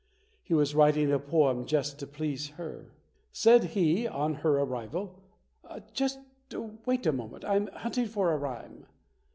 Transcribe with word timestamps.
He 0.41 0.55
was 0.55 0.73
writing 0.73 1.11
a 1.11 1.19
poem 1.19 1.63
just 1.67 1.99
to 1.99 2.07
please 2.07 2.47
her. 2.57 2.87
Said 3.31 3.63
he 3.75 4.07
on 4.07 4.33
her 4.41 4.57
arrival, 4.57 5.19
"Just 5.93 6.17
wait 6.87 7.05
a 7.05 7.11
moment, 7.11 7.45
I'm 7.45 7.67
hunting 7.67 8.07
for 8.07 8.31
a 8.33 8.37
rhyme". 8.37 8.87